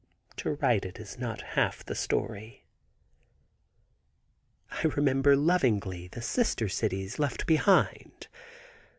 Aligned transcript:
To 0.37 0.53
write 0.55 0.83
it 0.83 0.97
is 0.99 1.19
not 1.19 1.41
half 1.53 1.85
the 1.85 1.93
story. 1.93 2.65
I 4.71 4.87
remember 4.87 5.35
lovingly 5.37 6.07
the 6.07 6.23
sister 6.23 6.67
cities 6.67 7.19
left 7.19 7.45
behind. 7.45 8.25